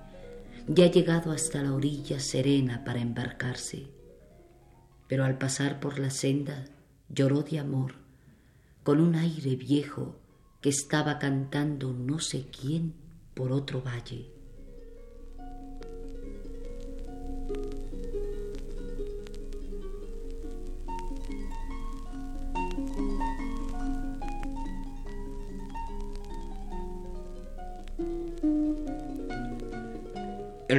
y 0.74 0.82
ha 0.82 0.90
llegado 0.90 1.32
hasta 1.32 1.62
la 1.62 1.74
orilla 1.74 2.18
serena 2.18 2.82
para 2.82 3.00
embarcarse. 3.00 3.88
Pero 5.06 5.26
al 5.26 5.36
pasar 5.36 5.80
por 5.80 5.98
la 5.98 6.08
senda 6.08 6.64
lloró 7.10 7.42
de 7.42 7.58
amor 7.58 7.96
con 8.82 9.00
un 9.00 9.16
aire 9.16 9.54
viejo 9.56 10.16
que 10.62 10.70
estaba 10.70 11.18
cantando 11.18 11.92
no 11.92 12.20
sé 12.20 12.46
quién 12.48 12.94
por 13.34 13.52
otro 13.52 13.82
valle. 13.82 14.30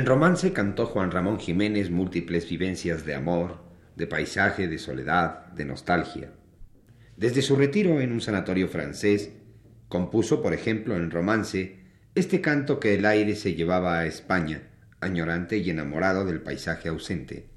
En 0.04 0.08
romance 0.08 0.52
cantó 0.52 0.86
Juan 0.86 1.12
Ramón 1.12 1.40
Jiménez 1.40 1.90
múltiples 1.90 2.50
vivencias 2.50 3.06
de 3.06 3.16
amor, 3.16 3.64
de 3.96 4.06
paisaje, 4.06 4.68
de 4.68 4.78
soledad, 4.78 5.46
de 5.54 5.64
nostalgia. 5.64 6.34
Desde 7.16 7.42
su 7.42 7.56
retiro 7.56 8.02
en 8.02 8.12
un 8.12 8.20
sanatorio 8.20 8.68
francés, 8.68 9.32
compuso, 9.88 10.42
por 10.42 10.54
ejemplo, 10.54 10.98
en 10.98 11.10
romance 11.10 11.80
este 12.16 12.42
canto 12.42 12.82
que 12.82 12.96
el 12.96 13.06
aire 13.06 13.34
se 13.38 13.56
llevaba 13.56 13.98
a 13.98 14.06
España, 14.06 14.64
añorante 15.00 15.60
y 15.60 15.70
enamorado 15.70 16.26
del 16.26 16.42
paisaje 16.42 16.90
ausente. 16.90 17.48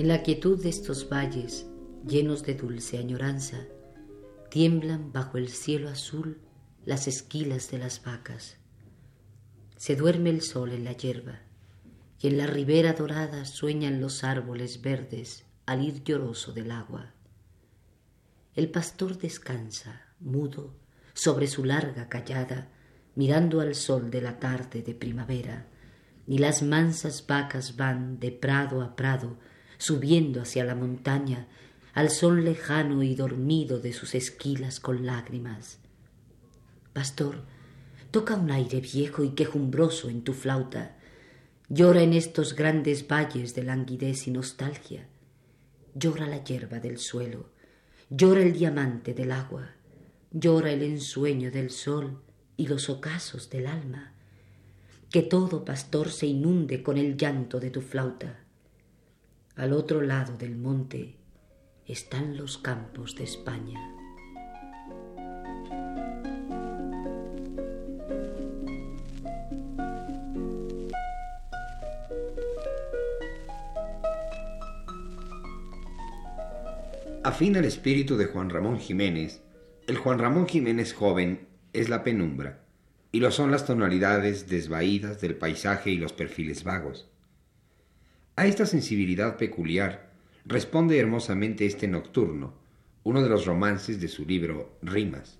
En 0.00 0.08
la 0.08 0.22
quietud 0.22 0.58
de 0.62 0.70
estos 0.70 1.10
valles, 1.10 1.66
llenos 2.06 2.42
de 2.42 2.54
dulce 2.54 2.96
añoranza, 2.96 3.66
tiemblan 4.48 5.12
bajo 5.12 5.36
el 5.36 5.50
cielo 5.50 5.90
azul 5.90 6.40
las 6.86 7.06
esquilas 7.06 7.70
de 7.70 7.76
las 7.76 8.02
vacas. 8.02 8.56
Se 9.76 9.96
duerme 9.96 10.30
el 10.30 10.40
sol 10.40 10.72
en 10.72 10.84
la 10.84 10.92
hierba 10.92 11.40
y 12.18 12.28
en 12.28 12.38
la 12.38 12.46
ribera 12.46 12.94
dorada 12.94 13.44
sueñan 13.44 14.00
los 14.00 14.24
árboles 14.24 14.80
verdes 14.80 15.44
al 15.66 15.84
ir 15.84 16.02
lloroso 16.02 16.54
del 16.54 16.70
agua. 16.70 17.12
El 18.54 18.70
pastor 18.70 19.18
descansa, 19.18 20.00
mudo, 20.18 20.72
sobre 21.12 21.46
su 21.46 21.62
larga 21.62 22.08
callada, 22.08 22.70
mirando 23.16 23.60
al 23.60 23.74
sol 23.74 24.10
de 24.10 24.22
la 24.22 24.38
tarde 24.38 24.80
de 24.80 24.94
primavera, 24.94 25.66
y 26.26 26.38
las 26.38 26.62
mansas 26.62 27.26
vacas 27.26 27.76
van 27.76 28.18
de 28.18 28.32
prado 28.32 28.80
a 28.80 28.96
prado, 28.96 29.36
subiendo 29.80 30.42
hacia 30.42 30.62
la 30.62 30.76
montaña, 30.76 31.48
al 31.94 32.10
sol 32.10 32.44
lejano 32.44 33.02
y 33.02 33.16
dormido 33.16 33.80
de 33.80 33.92
sus 33.92 34.14
esquilas 34.14 34.78
con 34.78 35.04
lágrimas. 35.04 35.78
Pastor, 36.92 37.42
toca 38.12 38.36
un 38.36 38.52
aire 38.52 38.80
viejo 38.80 39.24
y 39.24 39.30
quejumbroso 39.30 40.08
en 40.08 40.22
tu 40.22 40.34
flauta, 40.34 40.96
Llora 41.72 42.02
en 42.02 42.14
estos 42.14 42.56
grandes 42.56 43.06
valles 43.06 43.54
de 43.54 43.62
languidez 43.62 44.26
y 44.26 44.32
nostalgia. 44.32 45.06
Llora 45.94 46.26
la 46.26 46.42
hierba 46.42 46.80
del 46.80 46.98
suelo, 46.98 47.50
llora 48.10 48.42
el 48.42 48.54
diamante 48.54 49.14
del 49.14 49.30
agua, 49.30 49.70
llora 50.32 50.72
el 50.72 50.82
ensueño 50.82 51.52
del 51.52 51.70
sol 51.70 52.22
y 52.56 52.66
los 52.66 52.90
ocasos 52.90 53.50
del 53.50 53.68
alma. 53.68 54.14
Que 55.12 55.22
todo 55.22 55.64
pastor 55.64 56.10
se 56.10 56.26
inunde 56.26 56.82
con 56.82 56.98
el 56.98 57.16
llanto 57.16 57.60
de 57.60 57.70
tu 57.70 57.82
flauta. 57.82 58.39
Al 59.60 59.74
otro 59.74 60.00
lado 60.00 60.38
del 60.38 60.56
monte 60.56 61.16
están 61.86 62.38
los 62.38 62.56
campos 62.56 63.14
de 63.16 63.24
España. 63.24 63.78
Afín 77.22 77.54
al 77.58 77.66
espíritu 77.66 78.16
de 78.16 78.24
Juan 78.24 78.48
Ramón 78.48 78.78
Jiménez, 78.78 79.42
el 79.86 79.98
Juan 79.98 80.18
Ramón 80.18 80.48
Jiménez 80.48 80.94
joven 80.94 81.48
es 81.74 81.90
la 81.90 82.02
penumbra, 82.02 82.64
y 83.12 83.20
lo 83.20 83.30
son 83.30 83.50
las 83.50 83.66
tonalidades 83.66 84.48
desvaídas 84.48 85.20
del 85.20 85.36
paisaje 85.36 85.90
y 85.90 85.98
los 85.98 86.14
perfiles 86.14 86.64
vagos. 86.64 87.10
A 88.40 88.46
esta 88.46 88.64
sensibilidad 88.64 89.36
peculiar 89.36 90.14
responde 90.46 90.98
hermosamente 90.98 91.66
este 91.66 91.86
nocturno, 91.86 92.54
uno 93.02 93.22
de 93.22 93.28
los 93.28 93.44
romances 93.44 94.00
de 94.00 94.08
su 94.08 94.24
libro 94.24 94.78
Rimas. 94.80 95.38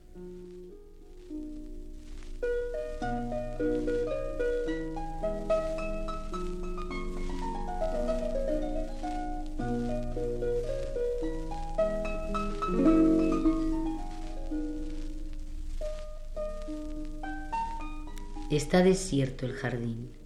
Está 18.51 18.83
desierto 18.83 19.47
el 19.47 19.55
jardín. 19.55 20.20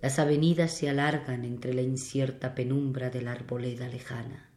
Las 0.00 0.18
avenidas 0.18 0.76
se 0.76 0.88
alargan 0.88 1.44
entre 1.44 1.72
la 1.72 1.82
incierta 1.82 2.54
penumbra 2.54 3.10
de 3.10 3.22
la 3.22 3.32
arboleda 3.32 3.88
lejana. 3.88 4.50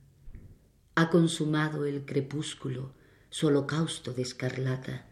Ha 0.95 1.09
consumado 1.09 1.85
el 1.85 2.05
crepúsculo 2.05 2.93
su 3.29 3.47
holocausto 3.47 4.13
de 4.13 4.23
escarlata, 4.23 5.05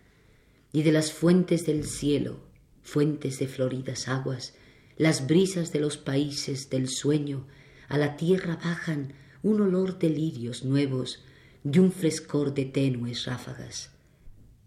y 0.74 0.84
de 0.84 0.92
las 0.92 1.14
fuentes 1.14 1.66
del 1.66 1.86
cielo, 1.86 2.40
fuentes 2.82 3.40
de 3.40 3.48
floridas 3.48 4.08
aguas, 4.08 4.54
las 4.98 5.28
brisas 5.28 5.72
de 5.72 5.80
los 5.80 5.98
países 5.98 6.70
del 6.70 6.90
sueño 6.90 7.48
a 7.88 7.98
la 7.98 8.18
tierra 8.18 8.58
bajan 8.58 9.14
un 9.44 9.62
olor 9.62 9.98
de 10.00 10.10
lirios 10.10 10.66
nuevos 10.66 11.24
y 11.64 11.80
un 11.80 11.92
frescor 11.92 12.54
de 12.54 12.66
tenues 12.66 13.26
ráfagas. 13.26 13.92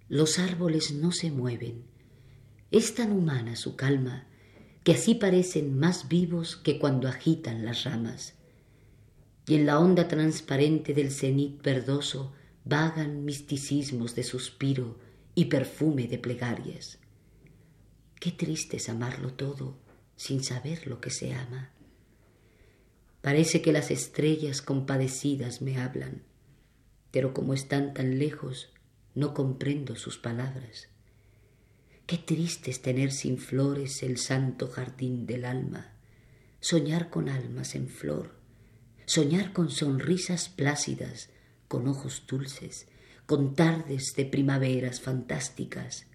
Los 0.09 0.39
árboles 0.39 0.93
no 0.93 1.13
se 1.13 1.31
mueven. 1.31 1.85
Es 2.71 2.95
tan 2.95 3.13
humana 3.13 3.57
su 3.57 3.77
calma 3.77 4.27
que 4.85 4.93
así 4.93 5.15
parecen 5.15 5.79
más 5.79 6.09
vivos 6.09 6.57
que 6.57 6.79
cuando 6.79 7.09
agitan 7.09 7.65
las 7.65 7.85
ramas. 7.85 8.35
Y 9.47 9.55
en 9.57 9.67
la 9.67 9.79
onda 9.79 10.09
transparente 10.09 10.95
del 10.95 11.11
cenit 11.11 11.63
verdoso 11.63 12.33
vagan 12.65 13.25
misticismos 13.25 14.15
de 14.15 14.23
suspiro 14.23 14.99
y 15.35 15.47
perfume 15.47 16.07
de 16.07 16.19
plegarias. 16.19 16.99
Qué 18.21 18.31
triste 18.31 18.77
es 18.77 18.89
amarlo 18.89 19.33
todo 19.33 19.79
sin 20.17 20.45
saber 20.45 20.87
lo 20.87 21.01
que 21.01 21.09
se 21.09 21.33
ama. 21.33 21.71
Parece 23.23 23.63
que 23.63 23.73
las 23.73 23.91
estrellas 23.91 24.61
compadecidas 24.61 25.63
me 25.63 25.79
hablan, 25.79 26.23
pero 27.11 27.33
como 27.33 27.55
están 27.55 27.95
tan 27.95 28.19
lejos, 28.19 28.69
no 29.15 29.33
comprendo 29.33 29.97
sus 29.97 30.19
palabras. 30.19 30.90
Qué 32.11 32.19
triste 32.19 32.73
es 32.73 32.83
tener 32.83 33.13
sin 33.13 33.39
flores 33.39 34.03
el 34.03 34.19
santo 34.19 34.67
jardín 34.67 35.27
del 35.27 35.45
alma, 35.45 35.93
soñar 36.59 37.09
con 37.09 37.29
almas 37.29 37.77
en 37.77 37.87
flor, 37.87 38.35
soñar 39.07 39.53
con 39.53 39.71
sonrisas 39.71 40.49
plácidas, 40.49 41.31
con 41.69 41.87
ojos 41.87 42.25
dulces, 42.27 42.89
con 43.27 43.55
tardes 43.55 44.17
de 44.17 44.25
primaveras 44.25 45.01
fantásticas. 45.01 46.07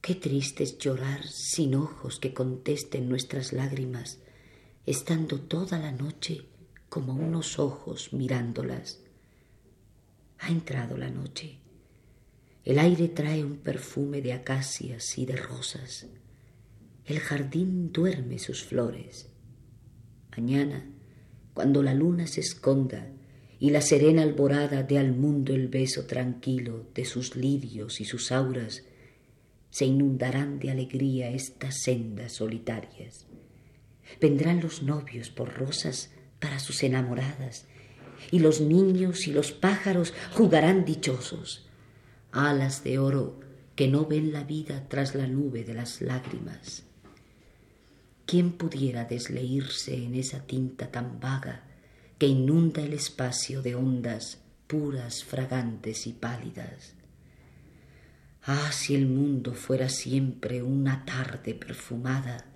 Qué 0.00 0.14
triste 0.14 0.62
es 0.62 0.78
llorar 0.78 1.26
sin 1.26 1.74
ojos 1.74 2.20
que 2.20 2.32
contesten 2.32 3.08
nuestras 3.08 3.52
lágrimas, 3.52 4.20
estando 4.86 5.40
toda 5.40 5.80
la 5.80 5.90
noche 5.90 6.44
como 6.88 7.14
unos 7.14 7.58
ojos 7.58 8.12
mirándolas. 8.12 9.00
Ha 10.38 10.50
entrado 10.50 10.96
la 10.96 11.10
noche. 11.10 11.58
El 12.68 12.78
aire 12.78 13.08
trae 13.08 13.42
un 13.42 13.56
perfume 13.56 14.20
de 14.20 14.34
acacias 14.34 15.16
y 15.16 15.24
de 15.24 15.36
rosas. 15.36 16.06
El 17.06 17.18
jardín 17.18 17.92
duerme 17.92 18.38
sus 18.38 18.62
flores. 18.62 19.30
Mañana, 20.36 20.84
cuando 21.54 21.82
la 21.82 21.94
luna 21.94 22.26
se 22.26 22.42
esconda 22.42 23.10
y 23.58 23.70
la 23.70 23.80
serena 23.80 24.20
alborada 24.20 24.82
dé 24.82 24.98
al 24.98 25.14
mundo 25.14 25.54
el 25.54 25.68
beso 25.68 26.04
tranquilo 26.04 26.84
de 26.94 27.06
sus 27.06 27.36
lirios 27.36 28.02
y 28.02 28.04
sus 28.04 28.30
auras, 28.32 28.82
se 29.70 29.86
inundarán 29.86 30.58
de 30.58 30.70
alegría 30.70 31.30
estas 31.30 31.80
sendas 31.80 32.32
solitarias. 32.34 33.24
Vendrán 34.20 34.60
los 34.60 34.82
novios 34.82 35.30
por 35.30 35.54
rosas 35.54 36.10
para 36.38 36.58
sus 36.58 36.82
enamoradas, 36.82 37.66
y 38.30 38.40
los 38.40 38.60
niños 38.60 39.26
y 39.26 39.32
los 39.32 39.52
pájaros 39.52 40.12
jugarán 40.34 40.84
dichosos, 40.84 41.67
alas 42.38 42.84
de 42.84 42.98
oro 42.98 43.40
que 43.74 43.88
no 43.88 44.06
ven 44.06 44.32
la 44.32 44.44
vida 44.44 44.88
tras 44.88 45.14
la 45.14 45.26
nube 45.26 45.64
de 45.64 45.74
las 45.74 46.00
lágrimas. 46.00 46.84
¿Quién 48.26 48.52
pudiera 48.52 49.04
desleírse 49.04 49.96
en 49.96 50.14
esa 50.14 50.46
tinta 50.46 50.90
tan 50.90 51.20
vaga 51.20 51.64
que 52.18 52.26
inunda 52.26 52.82
el 52.82 52.92
espacio 52.92 53.62
de 53.62 53.74
ondas 53.74 54.38
puras, 54.66 55.24
fragantes 55.24 56.06
y 56.06 56.12
pálidas? 56.12 56.94
Ah, 58.42 58.70
si 58.72 58.94
el 58.94 59.06
mundo 59.06 59.54
fuera 59.54 59.88
siempre 59.88 60.62
una 60.62 61.04
tarde 61.04 61.54
perfumada, 61.54 62.46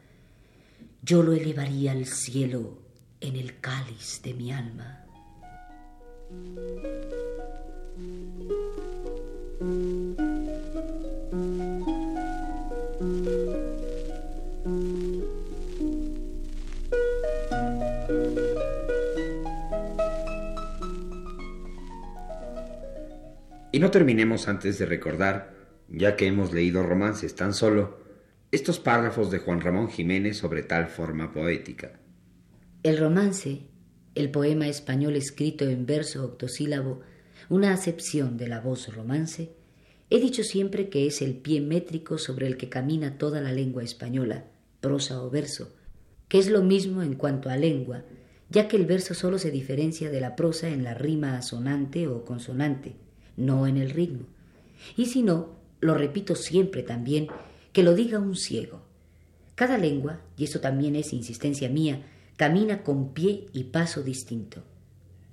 yo 1.03 1.23
lo 1.23 1.33
elevaría 1.33 1.93
al 1.93 2.07
cielo 2.07 2.79
en 3.21 3.37
el 3.37 3.61
cáliz 3.61 4.21
de 4.23 4.35
mi 4.35 4.53
alma. 4.53 5.07
No 23.83 23.91
terminemos 23.91 24.47
antes 24.47 24.79
de 24.79 24.87
recordar, 24.87 25.57
ya 25.89 26.15
que 26.15 26.29
hemos 26.29 26.53
leído 26.53 26.85
romances 26.85 27.35
tan 27.35 27.53
solo, 27.53 27.99
estos 28.53 28.79
párrafos 28.79 29.33
de 29.33 29.39
Juan 29.39 29.61
Ramón 29.61 29.89
Jiménez 29.89 30.37
sobre 30.37 30.63
tal 30.63 30.87
forma 30.87 31.33
poética. 31.33 31.99
El 32.85 32.97
romance, 32.97 33.63
el 34.15 34.31
poema 34.31 34.69
español 34.69 35.17
escrito 35.17 35.69
en 35.69 35.85
verso 35.85 36.25
octosílabo, 36.25 37.01
una 37.49 37.73
acepción 37.73 38.37
de 38.37 38.47
la 38.47 38.61
voz 38.61 38.95
romance, 38.95 39.51
he 40.11 40.21
dicho 40.21 40.45
siempre 40.45 40.89
que 40.89 41.09
es 41.09 41.21
el 41.21 41.35
pie 41.35 41.61
métrico 41.61 42.19
sobre 42.19 42.47
el 42.47 42.57
que 42.57 42.69
camina 42.69 43.19
toda 43.19 43.41
la 43.41 43.51
lengua 43.51 43.83
española, 43.83 44.45
prosa 44.81 45.21
o 45.21 45.29
verso, 45.29 45.75
que 46.29 46.39
es 46.39 46.49
lo 46.49 46.63
mismo 46.63 47.03
en 47.03 47.15
cuanto 47.15 47.51
a 47.51 47.57
lengua, 47.57 48.05
ya 48.49 48.69
que 48.69 48.77
el 48.77 48.87
verso 48.87 49.15
solo 49.15 49.41
se 49.41 49.51
diferencia 49.51 50.09
de 50.09 50.21
la 50.21 50.37
prosa 50.37 50.69
en 50.69 50.85
la 50.85 50.95
rima 50.95 51.37
asonante 51.37 52.07
o 52.07 52.25
consonante, 52.25 52.95
no 53.37 53.67
en 53.67 53.77
el 53.77 53.91
ritmo. 53.91 54.27
Y 54.97 55.07
si 55.07 55.23
no, 55.23 55.51
lo 55.81 55.95
repito 55.95 56.35
siempre 56.35 56.83
también, 56.83 57.29
que 57.73 57.83
lo 57.83 57.95
diga 57.95 58.19
un 58.19 58.37
ciego. 58.37 58.83
Cada 59.55 59.79
lengua, 59.79 60.21
y 60.37 60.45
eso 60.45 60.61
también 60.61 60.97
es 60.97 61.13
insistencia 61.13 61.69
mía, 61.69 62.03
camina 62.37 62.83
con 62.83 63.13
pie 63.13 63.47
y 63.53 63.65
paso 63.65 64.03
distinto. 64.03 64.63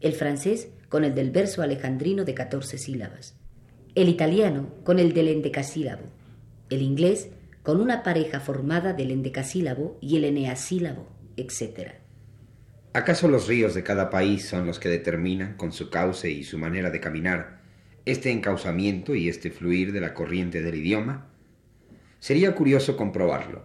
El 0.01 0.13
francés 0.13 0.69
con 0.89 1.03
el 1.03 1.15
del 1.15 1.31
verso 1.31 1.62
alejandrino 1.62 2.25
de 2.25 2.33
catorce 2.33 2.77
sílabas. 2.77 3.35
El 3.95 4.09
italiano 4.09 4.69
con 4.83 4.99
el 4.99 5.13
del 5.13 5.27
endecasílabo. 5.27 6.03
El 6.69 6.81
inglés 6.81 7.29
con 7.63 7.81
una 7.81 8.03
pareja 8.03 8.39
formada 8.39 8.93
del 8.93 9.12
endecasílabo 9.12 9.97
y 10.01 10.17
el 10.17 10.25
eneasílabo, 10.25 11.07
etc. 11.38 11.91
¿Acaso 12.93 13.27
los 13.27 13.47
ríos 13.47 13.75
de 13.75 13.83
cada 13.83 14.09
país 14.09 14.47
son 14.47 14.65
los 14.65 14.79
que 14.79 14.89
determinan, 14.89 15.55
con 15.55 15.71
su 15.71 15.89
cauce 15.89 16.31
y 16.31 16.43
su 16.43 16.57
manera 16.57 16.89
de 16.89 16.99
caminar, 16.99 17.58
este 18.11 18.31
encauzamiento 18.31 19.15
y 19.15 19.29
este 19.29 19.51
fluir 19.51 19.91
de 19.91 20.01
la 20.01 20.13
corriente 20.13 20.61
del 20.61 20.75
idioma? 20.75 21.27
Sería 22.19 22.55
curioso 22.55 22.97
comprobarlo. 22.97 23.63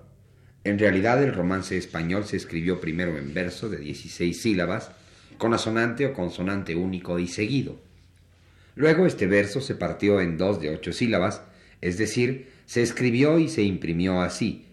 En 0.64 0.78
realidad 0.78 1.22
el 1.22 1.34
romance 1.34 1.76
español 1.76 2.24
se 2.24 2.36
escribió 2.36 2.80
primero 2.80 3.18
en 3.18 3.34
verso 3.34 3.68
de 3.68 3.78
16 3.78 4.40
sílabas, 4.40 4.92
con 5.36 5.52
asonante 5.52 6.06
o 6.06 6.14
consonante 6.14 6.74
único 6.74 7.18
y 7.18 7.28
seguido. 7.28 7.78
Luego 8.76 9.06
este 9.06 9.26
verso 9.26 9.60
se 9.60 9.74
partió 9.74 10.20
en 10.20 10.38
dos 10.38 10.60
de 10.60 10.70
ocho 10.70 10.92
sílabas, 10.92 11.42
es 11.80 11.98
decir, 11.98 12.48
se 12.66 12.82
escribió 12.82 13.38
y 13.38 13.48
se 13.48 13.62
imprimió 13.62 14.20
así, 14.20 14.64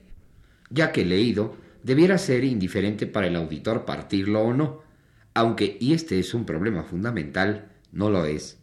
ya 0.70 0.92
que 0.92 1.04
leído 1.04 1.58
debiera 1.84 2.18
ser 2.18 2.44
indiferente 2.44 3.06
para 3.06 3.28
el 3.28 3.36
auditor 3.36 3.86
partirlo 3.86 4.42
o 4.42 4.54
no, 4.54 4.82
aunque, 5.34 5.78
y 5.80 5.94
este 5.94 6.20
es 6.20 6.34
un 6.34 6.46
problema 6.46 6.84
fundamental, 6.84 7.70
no 7.92 8.10
lo 8.10 8.26
es, 8.26 8.61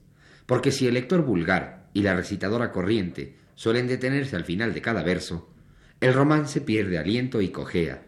porque 0.48 0.72
si 0.72 0.86
el 0.86 0.94
lector 0.94 1.26
vulgar 1.26 1.90
y 1.92 2.00
la 2.00 2.16
recitadora 2.16 2.72
corriente 2.72 3.34
suelen 3.54 3.86
detenerse 3.86 4.34
al 4.34 4.46
final 4.46 4.72
de 4.72 4.80
cada 4.80 5.02
verso, 5.02 5.52
el 6.00 6.14
romance 6.14 6.62
pierde 6.62 6.96
aliento 6.96 7.42
y 7.42 7.50
cojea. 7.50 8.06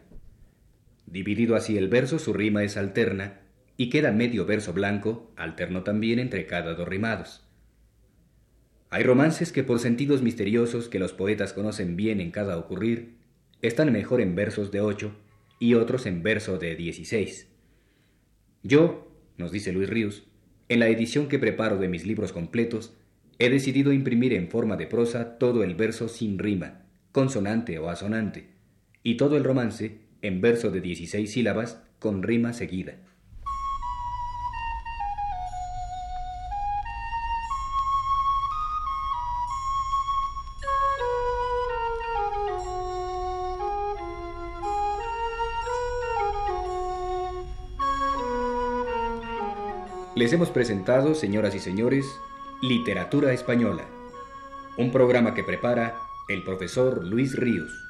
Dividido 1.04 1.54
así 1.54 1.76
el 1.76 1.88
verso, 1.88 2.18
su 2.18 2.32
rima 2.32 2.64
es 2.64 2.78
alterna 2.78 3.42
y 3.76 3.90
queda 3.90 4.10
medio 4.10 4.46
verso 4.46 4.72
blanco, 4.72 5.30
alterno 5.36 5.82
también 5.82 6.18
entre 6.18 6.46
cada 6.46 6.72
dos 6.72 6.88
rimados. 6.88 7.46
Hay 8.88 9.02
romances 9.02 9.52
que 9.52 9.62
por 9.62 9.78
sentidos 9.78 10.22
misteriosos 10.22 10.88
que 10.88 10.98
los 10.98 11.12
poetas 11.12 11.52
conocen 11.52 11.94
bien 11.94 12.22
en 12.22 12.30
cada 12.30 12.56
ocurrir, 12.56 13.16
están 13.60 13.92
mejor 13.92 14.22
en 14.22 14.34
versos 14.34 14.70
de 14.70 14.80
ocho 14.80 15.14
y 15.58 15.74
otros 15.74 16.06
en 16.06 16.22
verso 16.22 16.56
de 16.56 16.74
dieciséis. 16.74 17.48
Yo, 18.62 19.12
nos 19.36 19.52
dice 19.52 19.72
Luis 19.72 19.90
Ríos, 19.90 20.29
en 20.70 20.78
la 20.78 20.88
edición 20.88 21.26
que 21.26 21.40
preparo 21.40 21.78
de 21.78 21.88
mis 21.88 22.06
libros 22.06 22.32
completos, 22.32 22.94
he 23.40 23.50
decidido 23.50 23.92
imprimir 23.92 24.32
en 24.32 24.48
forma 24.48 24.76
de 24.76 24.86
prosa 24.86 25.36
todo 25.36 25.64
el 25.64 25.74
verso 25.74 26.08
sin 26.08 26.38
rima, 26.38 26.82
consonante 27.10 27.80
o 27.80 27.90
asonante, 27.90 28.50
y 29.02 29.16
todo 29.16 29.36
el 29.36 29.42
romance 29.42 29.98
en 30.22 30.40
verso 30.40 30.70
de 30.70 30.80
16 30.80 31.28
sílabas 31.28 31.82
con 31.98 32.22
rima 32.22 32.52
seguida. 32.52 32.98
Les 50.20 50.34
hemos 50.34 50.50
presentado, 50.50 51.14
señoras 51.14 51.54
y 51.54 51.60
señores, 51.60 52.20
Literatura 52.60 53.32
Española, 53.32 53.86
un 54.76 54.92
programa 54.92 55.32
que 55.32 55.42
prepara 55.42 55.96
el 56.28 56.44
profesor 56.44 57.02
Luis 57.06 57.34
Ríos. 57.36 57.88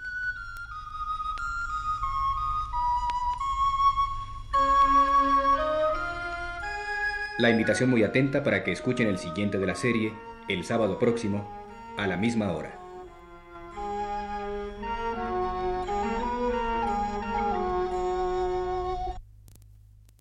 La 7.40 7.50
invitación 7.50 7.90
muy 7.90 8.04
atenta 8.04 8.44
para 8.44 8.62
que 8.62 8.70
escuchen 8.70 9.08
el 9.08 9.18
siguiente 9.18 9.58
de 9.58 9.66
la 9.66 9.74
serie 9.74 10.12
el 10.48 10.62
sábado 10.62 11.00
próximo 11.00 11.50
a 11.98 12.06
la 12.06 12.16
misma 12.16 12.52
hora. 12.52 12.79